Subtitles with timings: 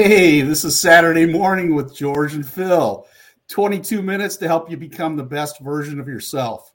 [0.00, 3.04] Hey, this is Saturday morning with George and Phil.
[3.48, 6.72] 22 minutes to help you become the best version of yourself.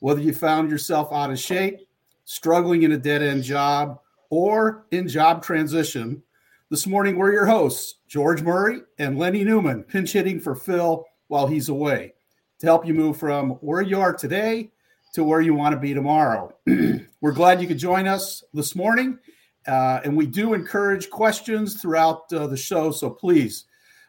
[0.00, 1.78] Whether you found yourself out of shape,
[2.26, 6.22] struggling in a dead end job, or in job transition,
[6.68, 11.46] this morning we're your hosts, George Murray and Lenny Newman, pinch hitting for Phil while
[11.46, 12.12] he's away
[12.58, 14.70] to help you move from where you are today
[15.14, 16.54] to where you want to be tomorrow.
[17.22, 19.18] we're glad you could join us this morning.
[19.66, 22.90] Uh, and we do encourage questions throughout uh, the show.
[22.90, 23.64] So please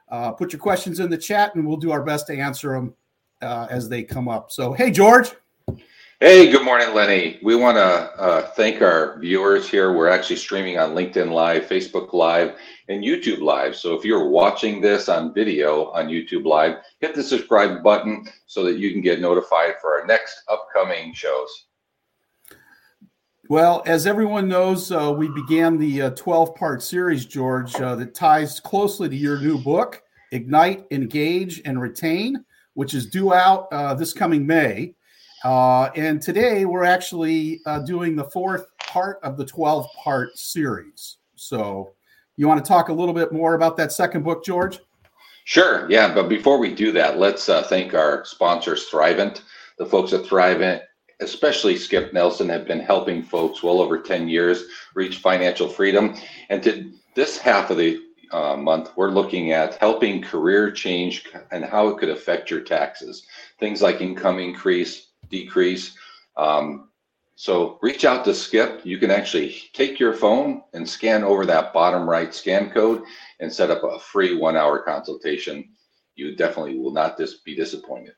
[0.10, 2.94] uh, put your questions in the chat and we'll do our best to answer them
[3.42, 4.52] uh, as they come up.
[4.52, 5.32] So, hey, George.
[6.20, 7.40] Hey, good morning, Lenny.
[7.42, 9.92] We want to uh, thank our viewers here.
[9.92, 12.58] We're actually streaming on LinkedIn Live, Facebook Live,
[12.90, 13.76] and YouTube Live.
[13.76, 18.64] So if you're watching this on video on YouTube Live, hit the subscribe button so
[18.66, 21.66] that you can get notified for our next upcoming shows.
[23.52, 28.16] Well, as everyone knows, uh, we began the 12 uh, part series, George, uh, that
[28.16, 33.94] ties closely to your new book, Ignite, Engage, and Retain, which is due out uh,
[33.94, 34.96] this coming May.
[35.44, 41.18] Uh, and today we're actually uh, doing the fourth part of the 12 part series.
[41.36, 41.92] So,
[42.38, 44.80] you want to talk a little bit more about that second book, George?
[45.44, 45.92] Sure.
[45.92, 46.14] Yeah.
[46.16, 49.42] But before we do that, let's thank our sponsors, Thrivent.
[49.78, 50.84] The folks at Thrivent
[51.22, 56.16] especially Skip Nelson, have been helping folks well over 10 years reach financial freedom.
[56.50, 61.64] And to this half of the uh, month, we're looking at helping career change and
[61.64, 63.26] how it could affect your taxes.
[63.60, 65.96] Things like income increase, decrease.
[66.38, 66.90] Um,
[67.36, 68.82] so reach out to Skip.
[68.86, 73.04] You can actually take your phone and scan over that bottom right scan code
[73.40, 75.70] and set up a free one hour consultation.
[76.16, 78.14] You definitely will not dis- be disappointed.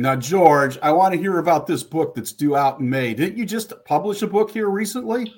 [0.00, 3.14] Now, George, I want to hear about this book that's due out in May.
[3.14, 5.34] Didn't you just publish a book here recently?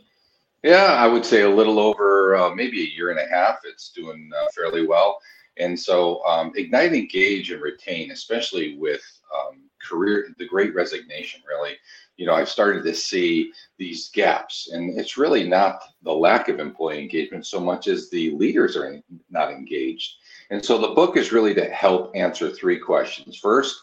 [0.63, 3.61] Yeah, I would say a little over uh, maybe a year and a half.
[3.65, 5.19] It's doing uh, fairly well.
[5.57, 9.01] And so, um, ignite, engage, and retain, especially with
[9.35, 11.77] um, career, the great resignation, really.
[12.19, 16.61] You know, I've started to see these gaps, and it's really not the lack of
[16.61, 19.01] employee engagement so much as the leaders are
[19.31, 20.17] not engaged.
[20.51, 23.39] And so, the book is really to help answer three questions.
[23.39, 23.81] First,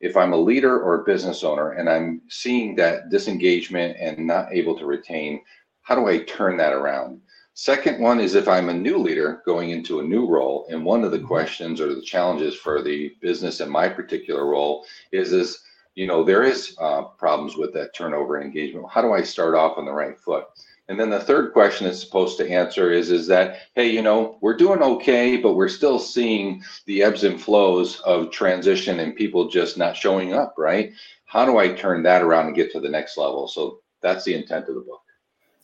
[0.00, 4.52] if I'm a leader or a business owner and I'm seeing that disengagement and not
[4.52, 5.42] able to retain,
[5.82, 7.20] how do I turn that around?
[7.54, 11.04] Second one is if I'm a new leader going into a new role, and one
[11.04, 11.26] of the mm-hmm.
[11.26, 15.62] questions or the challenges for the business in my particular role is is
[15.94, 18.86] you know there is uh, problems with that turnover and engagement.
[18.88, 20.44] How do I start off on the right foot?
[20.90, 24.38] And then the third question it's supposed to answer is, is that, hey, you know,
[24.40, 29.48] we're doing okay, but we're still seeing the ebbs and flows of transition and people
[29.48, 30.90] just not showing up, right?
[31.26, 33.46] How do I turn that around and get to the next level?
[33.46, 35.02] So that's the intent of the book.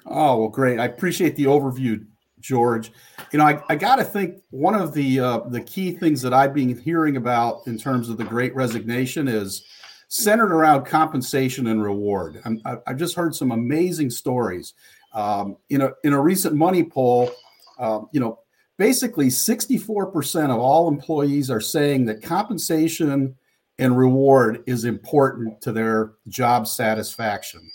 [0.06, 0.78] Oh, well, great.
[0.78, 2.06] I appreciate the overview,
[2.38, 2.92] George.
[3.32, 6.34] You know, I, I got to think one of the uh, the key things that
[6.34, 9.66] I've been hearing about in terms of the great resignation is
[10.06, 12.40] centered around compensation and reward.
[12.64, 14.72] i have just heard some amazing stories
[15.16, 17.30] um, in a in a recent money poll,
[17.78, 18.38] um, you know,
[18.76, 23.34] basically 64% of all employees are saying that compensation
[23.78, 27.70] and reward is important to their job satisfaction.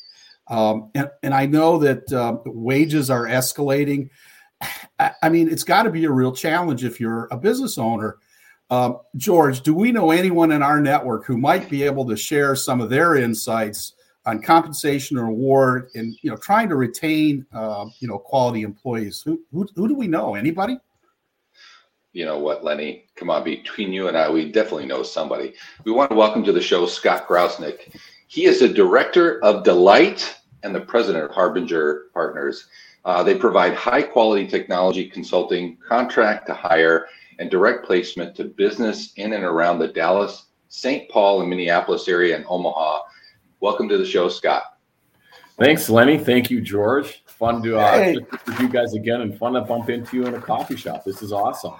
[0.47, 4.09] Um, and, and I know that uh, wages are escalating.
[4.99, 8.17] I, I mean, it's got to be a real challenge if you're a business owner.
[8.69, 12.55] Um, George, do we know anyone in our network who might be able to share
[12.55, 13.93] some of their insights
[14.25, 19.21] on compensation or reward and you know trying to retain uh, you know quality employees.
[19.25, 20.35] Who, who who do we know?
[20.35, 20.77] Anybody?
[22.13, 23.05] You know what lenny?
[23.15, 25.53] Come on between you and i we definitely know somebody.
[25.85, 27.95] We want to welcome to the show scott Grausnick.
[28.27, 32.67] he is the director of delight and the president of harbinger partners.
[33.03, 37.07] Uh, they provide high quality technology consulting contract to hire
[37.39, 42.35] and direct placement to business in and around the dallas st paul and minneapolis area
[42.35, 42.99] and omaha
[43.61, 44.63] Welcome to the show, Scott.
[45.59, 46.17] Thanks, Lenny.
[46.17, 47.23] Thank you, George.
[47.27, 48.17] Fun to uh, hey.
[48.17, 51.05] with you guys again, and fun to bump into you in a coffee shop.
[51.05, 51.75] This is awesome.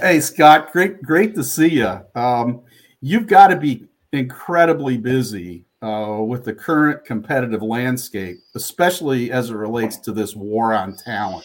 [0.00, 0.72] Hey, Scott.
[0.72, 2.00] Great, great to see you.
[2.14, 2.62] Um,
[3.02, 9.54] you've got to be incredibly busy uh, with the current competitive landscape, especially as it
[9.54, 11.44] relates to this war on talent.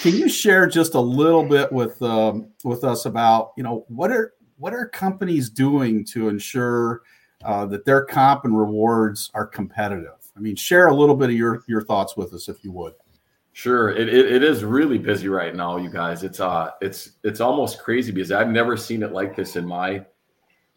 [0.00, 4.12] Can you share just a little bit with um, with us about you know what
[4.12, 7.02] are what are companies doing to ensure
[7.46, 10.18] uh, that their comp and rewards are competitive.
[10.36, 12.94] I mean, share a little bit of your your thoughts with us if you would.
[13.52, 16.24] Sure, it, it, it is really busy right now, you guys.
[16.24, 20.04] It's uh, it's it's almost crazy because I've never seen it like this in my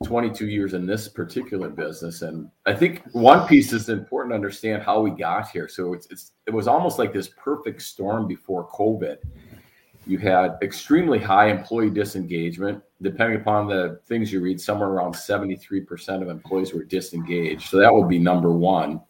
[0.06, 2.22] 22 years in this particular business.
[2.22, 5.68] And I think one piece is important to understand how we got here.
[5.68, 9.18] So it's, it's it was almost like this perfect storm before COVID.
[10.06, 12.84] You had extremely high employee disengagement.
[13.02, 17.70] Depending upon the things you read, somewhere around 73% of employees were disengaged.
[17.70, 19.02] So that would be number one.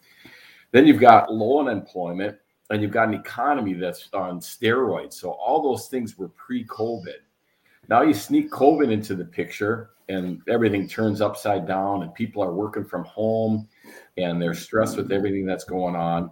[0.72, 2.38] Then you've got low unemployment
[2.70, 5.14] and you've got an economy that's on steroids.
[5.14, 7.18] So all those things were pre COVID.
[7.88, 12.54] Now you sneak COVID into the picture and everything turns upside down and people are
[12.54, 13.68] working from home
[14.18, 16.30] and they're stressed with everything that's going on.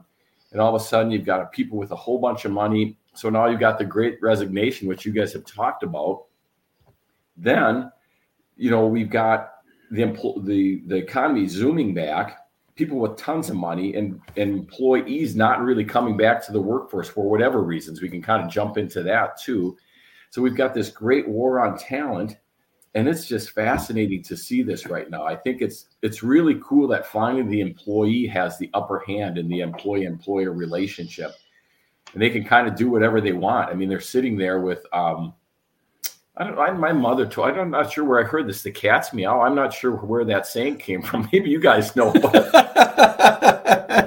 [0.51, 2.97] And all of a sudden you've got people with a whole bunch of money.
[3.17, 6.25] So now you've got the great resignation, which you guys have talked about.
[7.35, 7.91] Then,
[8.55, 9.53] you know, we've got
[9.91, 10.05] the
[10.43, 12.47] the the economy zooming back
[12.77, 17.09] people with tons of money and, and employees not really coming back to the workforce
[17.09, 18.01] for whatever reasons.
[18.01, 19.75] We can kind of jump into that too.
[20.29, 22.37] So we've got this great war on talent,
[22.93, 25.25] and it's just fascinating to see this right now.
[25.25, 29.47] I think it's it's really cool that finally the employee has the upper hand in
[29.47, 31.31] the employee employer relationship,
[32.17, 33.69] and they can kind of do whatever they want.
[33.69, 35.35] I mean, they're sitting there with um,
[36.35, 36.73] I don't know.
[36.73, 37.49] My mother told.
[37.49, 38.63] I'm not sure where I heard this.
[38.63, 39.41] The cat's meow.
[39.41, 41.29] I'm not sure where that saying came from.
[41.31, 42.11] Maybe you guys know.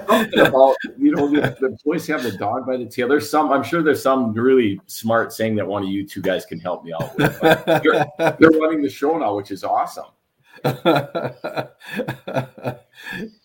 [0.09, 3.07] Something about you know the, the employees have the dog by the tail.
[3.07, 3.53] There's some.
[3.53, 6.85] I'm sure there's some really smart saying that one of you two guys can help
[6.85, 7.41] me out with.
[7.41, 10.07] They're, they're running the show now, which is awesome.
[10.65, 11.69] oh,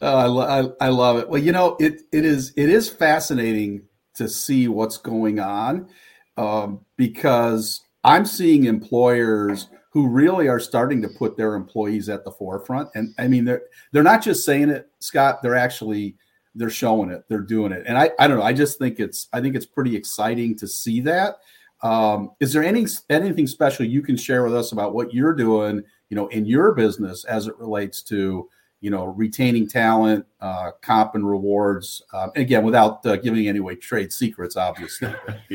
[0.02, 1.30] I, lo- I, I love it.
[1.30, 3.84] Well, you know, it it is it is fascinating
[4.16, 5.90] to see what's going on
[6.38, 12.32] um, because I'm seeing employers who really are starting to put their employees at the
[12.32, 12.90] forefront.
[12.96, 15.42] And I mean, they're they're not just saying it, Scott.
[15.42, 16.18] They're actually
[16.54, 17.24] they're showing it.
[17.30, 17.84] They're doing it.
[17.88, 18.44] And I I don't know.
[18.44, 21.38] I just think it's I think it's pretty exciting to see that.
[21.82, 25.82] Um, is there any anything special you can share with us about what you're doing,
[26.10, 28.50] you know, in your business as it relates to
[28.86, 32.04] you know, retaining talent, uh, comp and rewards.
[32.14, 35.12] Um, again, without uh, giving any away trade secrets, obviously.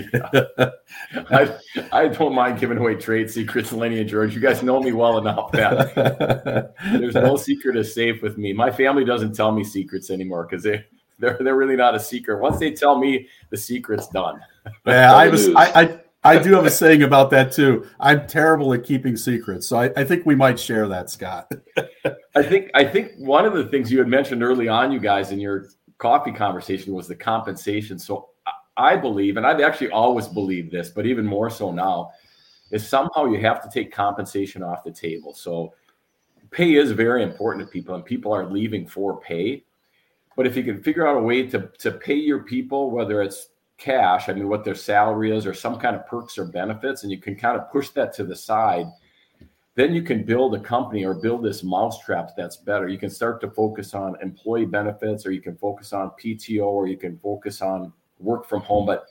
[1.15, 1.57] I,
[1.93, 4.35] I don't mind giving away trade secrets, Lenny and George.
[4.35, 8.53] You guys know me well enough that there's no secret is safe with me.
[8.53, 10.85] My family doesn't tell me secrets anymore because they
[11.21, 12.41] they're they're really not a secret.
[12.41, 14.41] Once they tell me, the secret's done.
[14.85, 17.87] Yeah, I was I, I I do have a saying about that too.
[17.99, 21.51] I'm terrible at keeping secrets, so I, I think we might share that, Scott.
[22.35, 25.33] I think I think one of the things you had mentioned early on, you guys,
[25.33, 25.69] in your
[25.99, 27.99] coffee conversation was the compensation.
[27.99, 28.31] So
[28.77, 32.11] I believe, and I've actually always believed this, but even more so now,
[32.71, 35.33] is somehow you have to take compensation off the table.
[35.35, 35.75] So
[36.51, 39.65] pay is very important to people, and people are leaving for pay.
[40.37, 43.49] But if you can figure out a way to to pay your people, whether it's
[43.81, 47.11] cash, I mean, what their salary is, or some kind of perks or benefits, and
[47.11, 48.87] you can kind of push that to the side,
[49.75, 52.89] then you can build a company or build this mousetrap that's better.
[52.89, 56.87] You can start to focus on employee benefits, or you can focus on PTO, or
[56.87, 58.87] you can focus on work from home.
[58.87, 59.07] But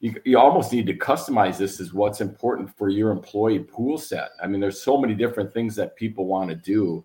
[0.00, 4.30] you, you almost need to customize this as what's important for your employee pool set.
[4.42, 7.04] I mean, there's so many different things that people want to do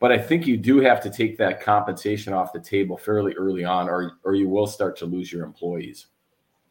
[0.00, 3.64] but I think you do have to take that compensation off the table fairly early
[3.64, 6.08] on, or or you will start to lose your employees.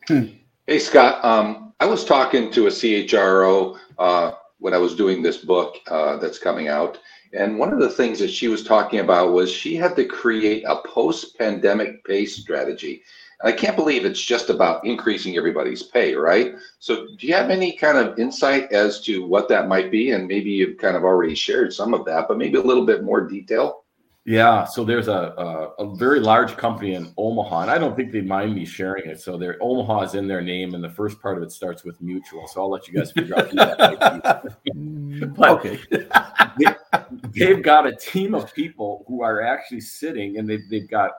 [0.07, 0.25] Hmm.
[0.67, 1.23] Hey, Scott.
[1.23, 6.17] Um, I was talking to a CHRO uh, when I was doing this book uh,
[6.17, 6.99] that's coming out.
[7.33, 10.63] And one of the things that she was talking about was she had to create
[10.67, 13.01] a post pandemic pay strategy.
[13.41, 16.53] And I can't believe it's just about increasing everybody's pay, right?
[16.79, 20.11] So, do you have any kind of insight as to what that might be?
[20.11, 23.03] And maybe you've kind of already shared some of that, but maybe a little bit
[23.03, 23.82] more detail.
[24.25, 28.13] Yeah, so there's a, a, a very large company in Omaha, and I don't think
[28.13, 29.19] they mind me sharing it.
[29.19, 32.01] So their Omaha is in their name, and the first part of it starts with
[32.01, 32.47] mutual.
[32.47, 35.77] So I'll let you guys figure out who that mm, but okay.
[37.33, 41.11] they, have got a team of people who are actually sitting, and they've they've got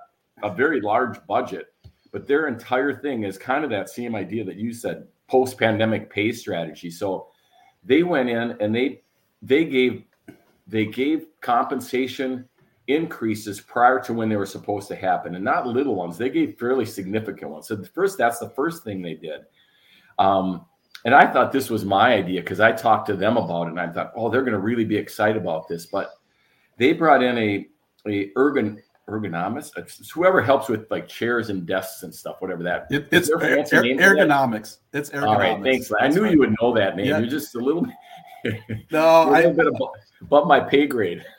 [0.43, 1.75] a very large budget,
[2.11, 6.33] but their entire thing is kind of that same idea that you said, post-pandemic pay
[6.33, 6.91] strategy.
[6.91, 7.29] So
[7.85, 9.03] they went in and they
[9.43, 10.05] they gave
[10.67, 12.49] they gave compensation
[12.87, 16.19] increases prior to when they were supposed to happen and not little ones.
[16.19, 17.69] They gave fairly significant ones.
[17.69, 19.43] So the first that's the first thing they did.
[20.19, 20.67] Um,
[21.05, 23.81] and i thought this was my idea because i talked to them about it and
[23.81, 25.87] i thought oh they're going to really be excited about this.
[25.87, 26.15] But
[26.79, 27.67] they brought in a
[28.07, 32.87] a ergon ergonomics it's whoever helps with like chairs and desks and stuff whatever that
[32.91, 34.79] it, it's er, er, ergonomics.
[34.95, 35.93] It's ergonomics all right thanks.
[36.01, 36.33] I knew right.
[36.33, 37.07] you would know that name.
[37.07, 37.19] Yeah.
[37.19, 37.87] you're just a little
[38.91, 39.91] no a little I, bit above,
[40.23, 41.25] above my pay grade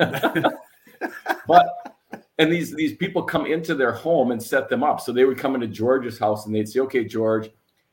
[1.48, 1.96] but
[2.38, 5.00] and these these people come into their home and set them up.
[5.02, 7.50] So they would come into George's house and they'd say, "Okay, George,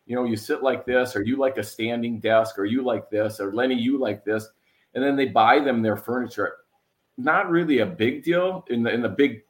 [0.06, 3.11] you know, you sit like this, or you like a standing desk, or you like
[3.11, 4.49] this, or Lenny, you like this,"
[4.94, 6.56] and then they buy them their furniture.
[7.16, 9.42] Not really a big deal in the in the big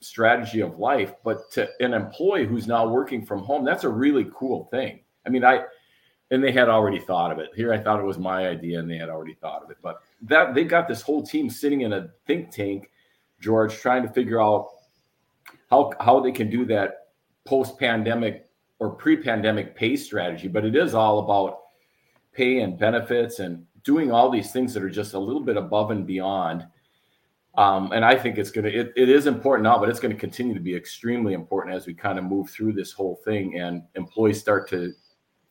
[0.00, 4.26] strategy of life, but to an employee who's now working from home, that's a really
[4.34, 5.00] cool thing.
[5.26, 5.64] I mean, I
[6.30, 7.50] and they had already thought of it.
[7.54, 9.78] Here, I thought it was my idea, and they had already thought of it.
[9.82, 12.90] But that they got this whole team sitting in a think tank,
[13.40, 14.68] George, trying to figure out
[15.70, 17.08] how how they can do that
[17.44, 18.48] post pandemic
[18.78, 20.48] or pre pandemic pay strategy.
[20.48, 21.60] But it is all about
[22.32, 25.90] pay and benefits and doing all these things that are just a little bit above
[25.90, 26.66] and beyond.
[27.56, 30.12] Um, and I think it's going to, it, it is important now, but it's going
[30.12, 33.60] to continue to be extremely important as we kind of move through this whole thing
[33.60, 34.92] and employees start to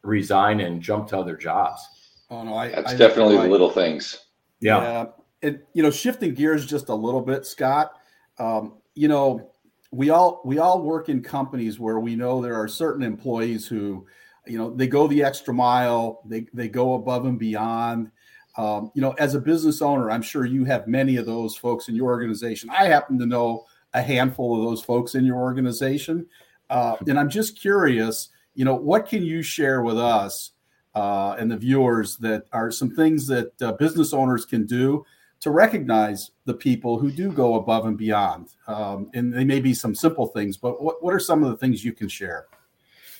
[0.01, 1.81] resign and jump to other jobs.
[2.29, 4.25] Oh no, I, that's I, definitely I, the little things.
[4.59, 4.81] Yeah.
[4.81, 5.05] yeah.
[5.43, 7.91] And, you know, shifting gears just a little bit, Scott,
[8.39, 9.51] um, you know,
[9.91, 14.07] we all, we all work in companies where we know there are certain employees who,
[14.47, 18.09] you know, they go the extra mile, they, they go above and beyond.
[18.57, 21.89] Um, you know, as a business owner, I'm sure you have many of those folks
[21.89, 22.69] in your organization.
[22.69, 26.25] I happen to know a handful of those folks in your organization.
[26.69, 30.51] Uh, and I'm just curious, you know, what can you share with us
[30.95, 35.05] uh, and the viewers that are some things that uh, business owners can do
[35.43, 38.55] to recognize the people who do go above and beyond?
[38.65, 41.57] Um, and they may be some simple things, but what, what are some of the
[41.57, 42.47] things you can share?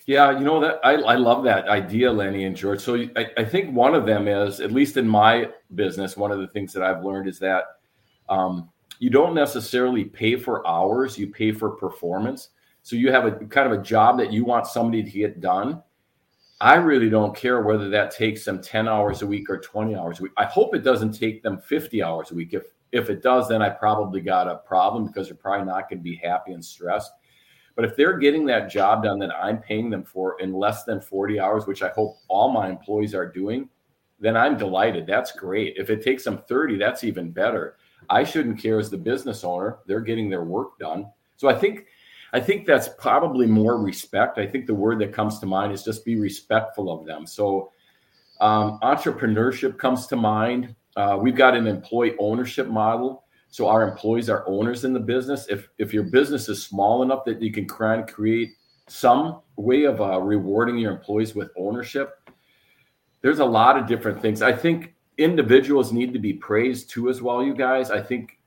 [0.06, 2.80] Yeah, you know that I, I love that idea, Lenny and George.
[2.80, 6.40] So I, I think one of them is, at least in my business, one of
[6.40, 7.64] the things that I've learned is that
[8.30, 12.50] um, you don't necessarily pay for hours; you pay for performance.
[12.84, 15.84] So you have a kind of a job that you want somebody to get done.
[16.64, 20.20] I really don't care whether that takes them 10 hours a week or 20 hours
[20.22, 20.32] a week.
[20.38, 22.54] I hope it doesn't take them 50 hours a week.
[22.54, 26.00] If if it does, then I probably got a problem because they're probably not going
[26.00, 27.12] to be happy and stressed.
[27.76, 31.02] But if they're getting that job done that I'm paying them for in less than
[31.02, 33.68] 40 hours, which I hope all my employees are doing,
[34.20, 35.06] then I'm delighted.
[35.06, 35.76] That's great.
[35.76, 37.76] If it takes them 30, that's even better.
[38.10, 39.80] I shouldn't care as the business owner.
[39.86, 41.12] They're getting their work done.
[41.36, 41.88] So I think
[42.34, 44.38] I think that's probably more respect.
[44.38, 47.26] I think the word that comes to mind is just be respectful of them.
[47.26, 47.72] So
[48.42, 50.76] um, entrepreneurship comes to mind.
[50.98, 53.24] Uh, we've got an employee ownership model
[53.54, 55.46] so our employees are owners in the business.
[55.48, 58.54] If if your business is small enough that you can create
[58.88, 62.28] some way of uh, rewarding your employees with ownership,
[63.22, 64.42] there's a lot of different things.
[64.42, 67.44] I think individuals need to be praised too, as well.
[67.44, 68.40] You guys, I think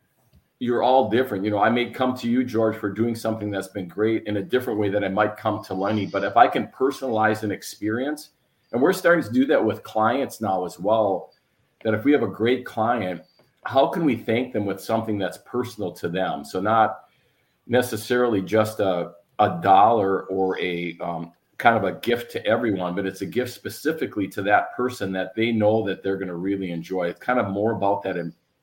[0.59, 1.45] you're all different.
[1.45, 4.39] You know, I may come to you, George, for doing something that's been great in
[4.39, 6.07] a different way that I might come to Lenny.
[6.07, 8.31] But if I can personalize an experience,
[8.73, 11.33] and we're starting to do that with clients now as well,
[11.85, 13.23] that if we have a great client
[13.67, 16.45] how can we thank them with something that's personal to them?
[16.45, 17.01] So not
[17.67, 23.05] necessarily just a a dollar or a um, kind of a gift to everyone, but
[23.05, 26.71] it's a gift specifically to that person that they know that they're going to really
[26.71, 27.09] enjoy.
[27.09, 28.17] It's kind of more about that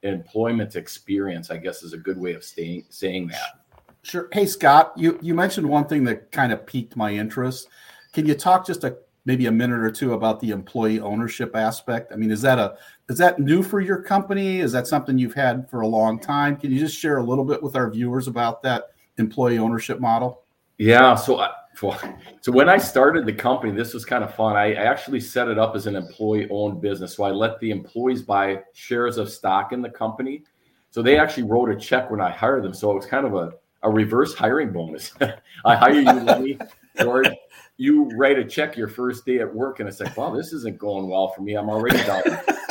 [0.03, 3.59] employment experience, I guess, is a good way of staying, saying that.
[4.03, 4.27] Sure.
[4.31, 7.69] Hey, Scott, you, you mentioned one thing that kind of piqued my interest.
[8.11, 12.11] Can you talk just a maybe a minute or two about the employee ownership aspect?
[12.11, 12.75] I mean, is that a
[13.09, 14.59] is that new for your company?
[14.59, 16.57] Is that something you've had for a long time?
[16.57, 20.43] Can you just share a little bit with our viewers about that employee ownership model?
[20.77, 21.15] Yeah.
[21.15, 24.55] So, I, so when I started the company, this was kind of fun.
[24.55, 27.15] I actually set it up as an employee-owned business.
[27.15, 30.43] So I let the employees buy shares of stock in the company.
[30.91, 32.73] So they actually wrote a check when I hired them.
[32.73, 35.13] So it was kind of a, a reverse hiring bonus.
[35.65, 36.59] I hire you, Lenny,
[37.01, 37.27] George,
[37.77, 40.77] you write a check your first day at work, and it's like, wow, this isn't
[40.77, 41.55] going well for me.
[41.55, 42.21] I'm already down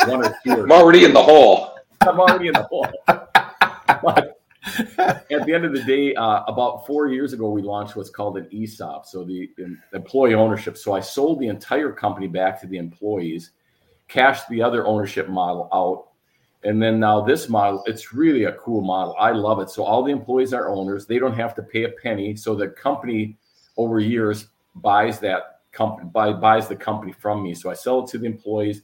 [0.06, 0.62] one or two.
[0.62, 1.76] I'm already in the hole.
[2.02, 2.86] I'm already in the hole.
[4.98, 8.36] at the end of the day, uh, about four years ago, we launched what's called
[8.36, 10.76] an ESOP, so the, the employee ownership.
[10.76, 13.50] So I sold the entire company back to the employees,
[14.08, 16.08] cashed the other ownership model out,
[16.64, 19.16] and then now this model, it's really a cool model.
[19.18, 19.68] I love it.
[19.68, 22.36] So all the employees are owners; they don't have to pay a penny.
[22.36, 23.36] So the company
[23.76, 27.54] over years buys that company buy, buys the company from me.
[27.54, 28.82] So I sell it to the employees.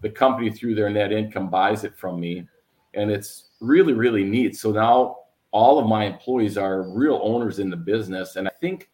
[0.00, 2.48] The company through their net income buys it from me,
[2.94, 4.56] and it's really really neat.
[4.56, 5.18] So now
[5.52, 8.88] all of my employees are real owners in the business, and I think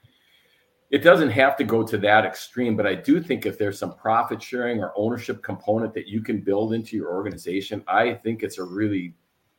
[0.90, 3.94] it doesn't have to go to that extreme, but I do think if there's some
[3.96, 8.58] profit sharing or ownership component that you can build into your organization, I think it's
[8.58, 9.14] a really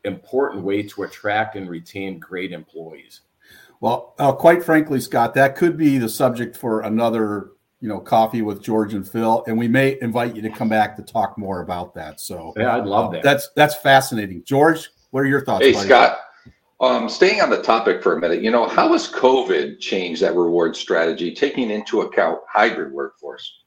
[0.06, 3.22] important way to attract and retain great employees.
[3.82, 7.51] Well, uh, quite frankly, Scott, that could be the subject for another,
[7.82, 10.96] you know, coffee with George and Phil, and we may invite you to come back
[10.96, 12.20] to talk more about that.
[12.20, 13.22] So, yeah, I'd love that.
[13.22, 14.44] That's that's fascinating.
[14.46, 15.66] George, what are your thoughts?
[15.66, 16.20] Hey, Scott.
[16.79, 20.36] Um, staying on the topic for a minute, you know, how has COVID changed that
[20.36, 23.63] reward strategy, taking into account hybrid workforce?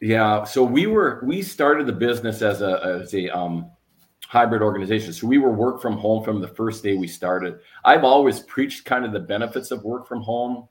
[0.00, 3.70] Yeah, so we were we started the business as a as a um,
[4.26, 5.12] hybrid organization.
[5.12, 7.58] So we were work from home from the first day we started.
[7.84, 10.68] I've always preached kind of the benefits of work from home,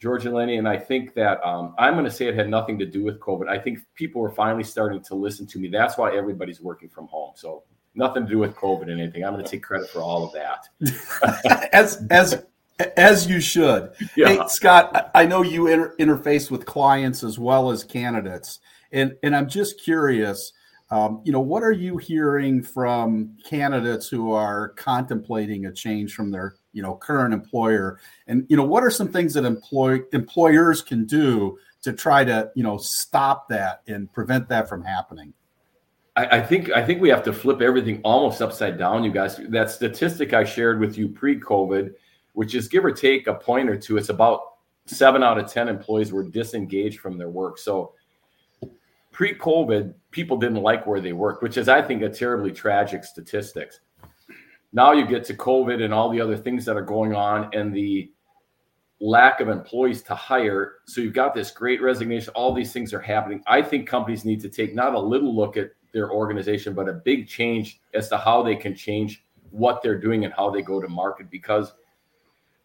[0.00, 2.78] George and Lenny, and I think that um, I'm going to say it had nothing
[2.78, 3.48] to do with COVID.
[3.48, 5.68] I think people were finally starting to listen to me.
[5.68, 7.32] That's why everybody's working from home.
[7.36, 9.24] So nothing to do with COVID and anything.
[9.24, 10.68] I'm going to take credit for all of that.
[11.72, 12.44] as as
[12.96, 13.92] as you should.
[14.16, 14.28] Yeah.
[14.28, 18.60] Hey, Scott, I know you inter- interface with clients as well as candidates,
[18.92, 20.52] and and I'm just curious.
[20.90, 26.30] Um, you know, what are you hearing from candidates who are contemplating a change from
[26.30, 30.82] their you know current employer, and you know, what are some things that employ employers
[30.82, 35.32] can do to try to you know stop that and prevent that from happening?
[36.16, 39.40] I, I think I think we have to flip everything almost upside down, you guys.
[39.48, 41.94] That statistic I shared with you pre-COVID
[42.34, 43.96] which is give or take a point or two.
[43.96, 44.40] It's about
[44.86, 47.58] seven out of 10 employees were disengaged from their work.
[47.58, 47.94] So
[49.10, 53.04] pre COVID, people didn't like where they worked, which is, I think, a terribly tragic
[53.04, 53.80] statistics.
[54.72, 57.74] Now you get to COVID and all the other things that are going on and
[57.74, 58.10] the
[59.00, 60.76] lack of employees to hire.
[60.86, 62.32] So you've got this great resignation.
[62.34, 63.42] All these things are happening.
[63.46, 66.92] I think companies need to take not a little look at their organization, but a
[66.92, 70.80] big change as to how they can change what they're doing and how they go
[70.80, 71.74] to market because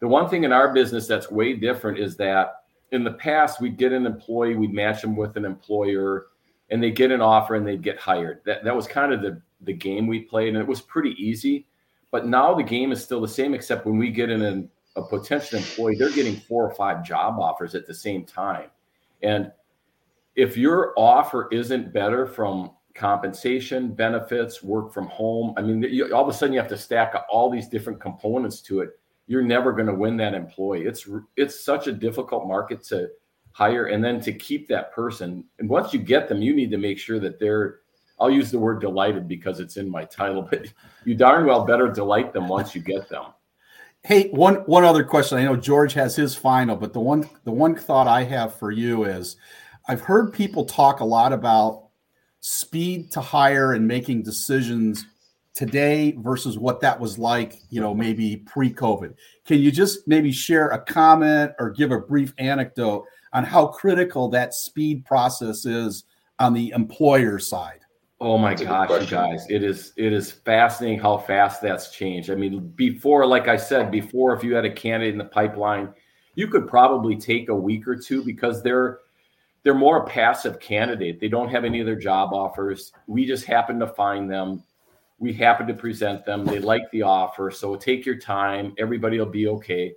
[0.00, 3.76] the one thing in our business that's way different is that in the past we'd
[3.76, 6.26] get an employee, we'd match them with an employer,
[6.70, 8.40] and they get an offer and they'd get hired.
[8.44, 11.66] That that was kind of the the game we played, and it was pretty easy.
[12.10, 15.02] But now the game is still the same, except when we get in an, a
[15.02, 18.70] potential employee, they're getting four or five job offers at the same time.
[19.22, 19.52] And
[20.34, 26.22] if your offer isn't better from compensation, benefits, work from home, I mean, you, all
[26.22, 29.72] of a sudden you have to stack all these different components to it you're never
[29.72, 30.86] going to win that employee.
[30.86, 33.10] It's it's such a difficult market to
[33.52, 35.44] hire and then to keep that person.
[35.58, 37.80] And once you get them, you need to make sure that they're
[38.18, 40.66] I'll use the word delighted because it's in my title, but
[41.04, 43.26] you darn well better delight them once you get them.
[44.02, 45.38] Hey, one one other question.
[45.38, 48.70] I know George has his final, but the one the one thought I have for
[48.70, 49.36] you is
[49.86, 51.87] I've heard people talk a lot about
[52.40, 55.04] speed to hire and making decisions
[55.54, 59.14] today versus what that was like, you know, maybe pre-COVID.
[59.44, 64.28] Can you just maybe share a comment or give a brief anecdote on how critical
[64.28, 66.04] that speed process is
[66.38, 67.80] on the employer side?
[68.20, 72.30] Oh my gosh, you guys, it is it is fascinating how fast that's changed.
[72.30, 75.94] I mean, before, like I said, before if you had a candidate in the pipeline,
[76.34, 79.00] you could probably take a week or two because they're
[79.68, 81.20] they're more a passive candidate.
[81.20, 82.90] They don't have any other job offers.
[83.06, 84.64] We just happen to find them
[85.18, 86.44] we happen to present them.
[86.44, 88.74] They like the offer, so take your time.
[88.78, 89.94] Everybody will be okay.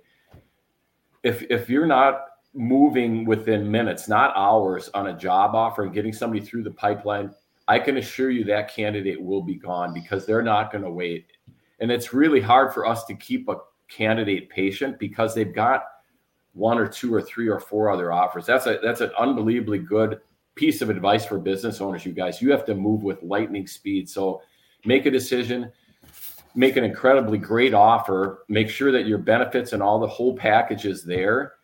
[1.22, 6.12] If if you're not moving within minutes, not hours, on a job offer and getting
[6.12, 7.32] somebody through the pipeline,
[7.68, 11.26] I can assure you that candidate will be gone because they're not going to wait.
[11.78, 13.56] And it's really hard for us to keep a
[13.88, 15.84] candidate patient because they've got
[16.54, 18.46] one or two or three or four other offers.
[18.46, 20.20] That's a that's an unbelievably good
[20.54, 22.42] piece of advice for business owners, you guys.
[22.42, 24.08] You have to move with lightning speed.
[24.08, 24.42] So
[24.84, 25.72] make a decision,
[26.54, 30.84] make an incredibly great offer, make sure that your benefits and all the whole package
[30.84, 31.54] is there.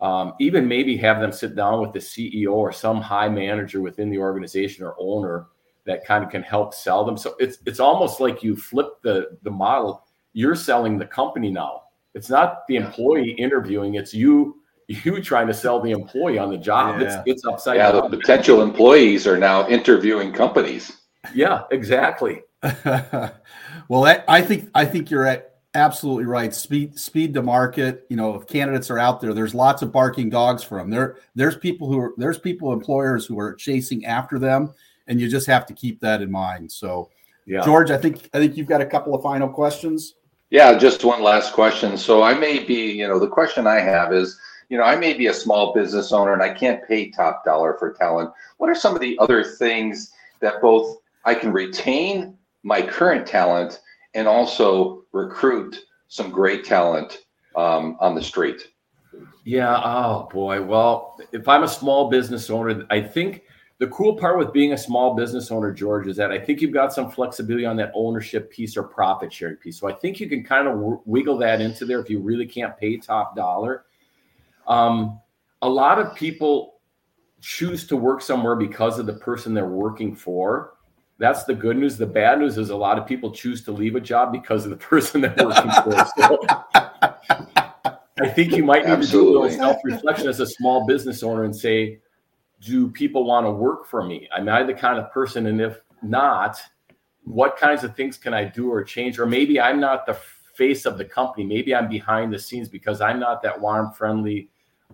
[0.00, 4.10] Um, even maybe have them sit down with the CEO or some high manager within
[4.10, 5.46] the organization or owner
[5.86, 7.16] that kind of can help sell them.
[7.16, 10.04] So it's it's almost like you flip the the model.
[10.34, 11.82] You're selling the company now.
[12.14, 13.94] It's not the employee interviewing.
[13.94, 14.56] It's you
[14.88, 17.00] you trying to sell the employee on the job.
[17.00, 17.06] Yeah.
[17.06, 18.04] It's, it's upside yeah, down.
[18.04, 21.02] Yeah, the potential employees are now interviewing companies.
[21.34, 22.42] Yeah, exactly.
[22.62, 26.54] well, I, I think I think you're at absolutely right.
[26.54, 28.06] Speed speed to market.
[28.08, 30.90] You know, if candidates are out there, there's lots of barking dogs for them.
[30.90, 34.72] There there's people who are there's people employers who are chasing after them,
[35.06, 36.72] and you just have to keep that in mind.
[36.72, 37.10] So,
[37.46, 37.64] yeah.
[37.64, 40.14] George, I think I think you've got a couple of final questions.
[40.50, 41.98] Yeah, just one last question.
[41.98, 44.38] So I may be, you know, the question I have is,
[44.70, 47.76] you know, I may be a small business owner and I can't pay top dollar
[47.78, 48.30] for talent.
[48.56, 53.80] What are some of the other things that both I can retain my current talent
[54.14, 58.68] and also recruit some great talent um, on the street.
[59.44, 59.80] Yeah.
[59.84, 60.62] Oh boy.
[60.62, 63.42] Well, if I'm a small business owner, I think
[63.78, 66.72] the cool part with being a small business owner, George, is that I think you've
[66.72, 69.78] got some flexibility on that ownership piece or profit sharing piece.
[69.78, 72.46] So I think you can kind of w- wiggle that into there if you really
[72.46, 73.84] can't pay top dollar.
[74.66, 75.20] Um,
[75.62, 76.80] a lot of people
[77.40, 80.74] choose to work somewhere because of the person they're working for.
[81.18, 81.96] That's the good news.
[81.96, 84.70] The bad news is a lot of people choose to leave a job because of
[84.70, 86.04] the person they're working for.
[86.16, 86.38] So
[88.20, 89.06] I think you might need Absolutely.
[89.06, 92.00] to do a little self-reflection as a small business owner and say,
[92.60, 94.28] do people want to work for me?
[94.36, 95.46] Am I the kind of person?
[95.46, 96.58] And if not,
[97.24, 99.18] what kinds of things can I do or change?
[99.18, 100.18] Or maybe I'm not the
[100.54, 101.44] face of the company.
[101.44, 104.50] Maybe I'm behind the scenes because I'm not that warm, friendly,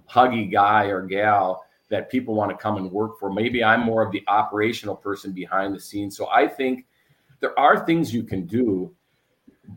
[0.09, 3.33] huggy guy or gal that people want to come and work for.
[3.33, 6.17] Maybe I'm more of the operational person behind the scenes.
[6.17, 6.87] So I think
[7.41, 8.95] there are things you can do,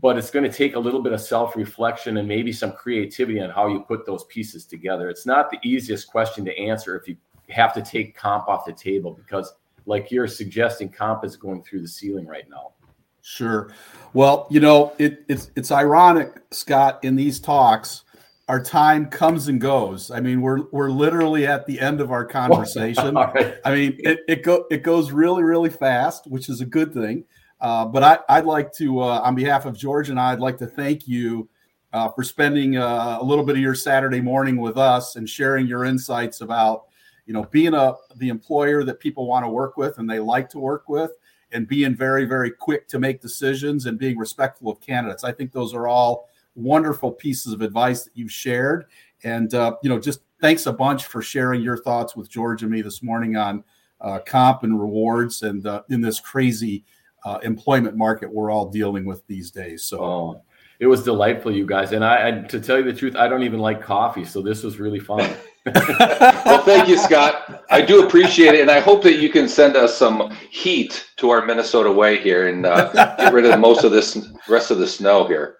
[0.01, 3.39] but it's going to take a little bit of self reflection and maybe some creativity
[3.39, 5.09] on how you put those pieces together.
[5.09, 7.15] It's not the easiest question to answer if you
[7.49, 9.53] have to take comp off the table because,
[9.85, 12.73] like you're suggesting, comp is going through the ceiling right now.
[13.21, 13.73] Sure.
[14.13, 18.03] Well, you know, it, it's it's ironic, Scott, in these talks
[18.47, 20.09] our time comes and goes.
[20.09, 23.15] I mean, we're we're literally at the end of our conversation.
[23.15, 23.57] right.
[23.65, 27.25] I mean, it it go it goes really really fast, which is a good thing.
[27.59, 30.57] Uh, but I, I'd like to, uh, on behalf of George and I, I'd like
[30.57, 31.49] to thank you
[31.91, 35.65] uh, for spending uh, a little bit of your Saturday morning with us and sharing
[35.65, 36.85] your insights about,
[37.27, 40.49] you know, being a the employer that people want to work with and they like
[40.49, 41.11] to work with,
[41.51, 45.23] and being very very quick to make decisions and being respectful of candidates.
[45.23, 48.85] I think those are all wonderful pieces of advice that you've shared.
[49.23, 52.71] And, uh, you know, just thanks a bunch for sharing your thoughts with George and
[52.71, 53.63] me this morning on
[54.01, 56.83] uh, comp and rewards and uh, in this crazy
[57.25, 59.83] uh, employment market we're all dealing with these days.
[59.83, 60.41] So, oh,
[60.79, 61.91] it was delightful, you guys.
[61.91, 64.25] And I, I, to tell you the truth, I don't even like coffee.
[64.25, 65.27] So this was really fun.
[65.75, 67.63] Well, thank you, Scott.
[67.69, 71.29] I do appreciate it, and I hope that you can send us some heat to
[71.29, 74.87] our Minnesota way here and uh, get rid of most of this rest of the
[74.87, 75.57] snow here.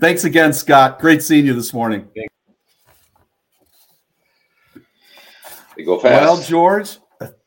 [0.00, 1.00] Thanks again, Scott.
[1.00, 2.08] Great seeing you this morning.
[5.76, 6.22] We go fast.
[6.22, 6.98] Well, George,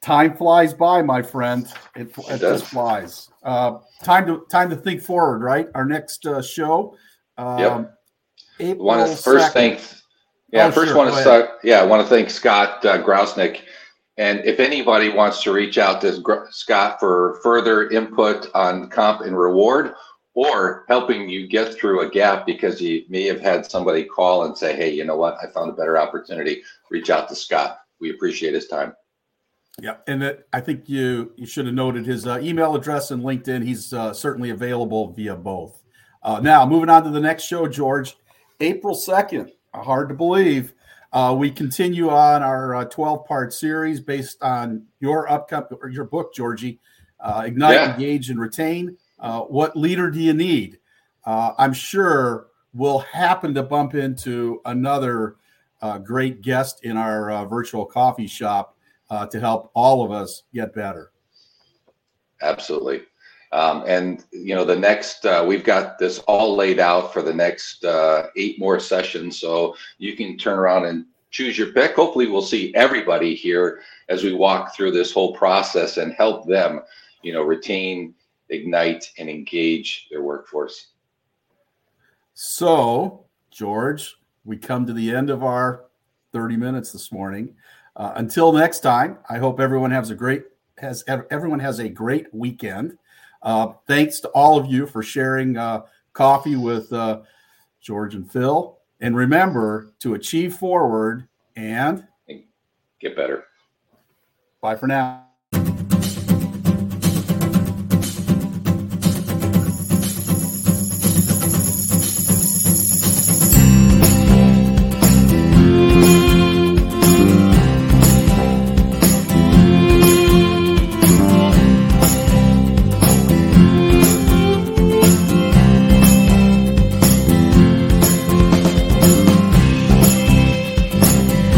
[0.02, 1.68] time flies by, my friend.
[1.96, 3.30] It, it, it just flies.
[3.44, 5.68] Uh, time to time to think forward, right?
[5.76, 6.98] Our next uh, show.
[7.38, 7.98] Um, yep.
[8.60, 9.54] April want to first 2nd.
[9.54, 9.82] thank.
[10.56, 10.98] Yeah, oh, first sure.
[10.98, 11.60] want to start.
[11.64, 13.62] Yeah, I want to thank Scott uh, Grausnick.
[14.18, 19.38] And if anybody wants to reach out to Scott for further input on comp and
[19.38, 19.94] reward,
[20.34, 24.58] or helping you get through a gap because you may have had somebody call and
[24.58, 26.62] say, hey, you know what, I found a better opportunity.
[26.90, 27.80] Reach out to Scott.
[28.00, 28.94] We appreciate his time.
[29.82, 33.24] Yeah, and it, I think you you should have noted his uh, email address and
[33.24, 33.64] LinkedIn.
[33.64, 35.82] He's uh, certainly available via both.
[36.24, 38.16] Uh, now, moving on to the next show, George,
[38.62, 39.52] April second.
[39.84, 40.74] Hard to believe.
[41.14, 46.06] Uh, we continue on our 12 uh, part series based on your upcoming or your
[46.06, 46.80] book, Georgie,
[47.20, 47.94] uh, Ignite, yeah.
[47.94, 48.98] Engage, and Retain.
[49.20, 50.80] Uh, what leader do you need?
[51.26, 55.38] Uh, I'm sure we'll happen to bump into another
[55.82, 58.76] uh, great guest in our uh, virtual coffee shop
[59.10, 61.12] uh, to help all of us get better.
[62.42, 63.02] Absolutely.
[63.56, 67.86] Um, and you know the next we've got this all laid out for the next
[68.36, 72.76] eight more sessions so you can turn around and choose your pick hopefully we'll see
[72.76, 76.82] everybody here as we walk through this whole process and help them
[77.22, 78.14] you know retain
[78.50, 80.88] ignite and engage their workforce.
[82.34, 85.86] So, George, we come to the end of our
[86.34, 87.56] 30 minutes this morning.
[87.96, 90.44] Uh, until next time, I hope everyone has a great
[90.78, 92.98] has everyone has a great weekend.
[93.46, 97.22] Uh, thanks to all of you for sharing uh, coffee with uh,
[97.80, 98.80] George and Phil.
[99.00, 102.08] And remember to achieve forward and
[103.00, 103.46] get better.
[104.62, 105.25] Bye for now.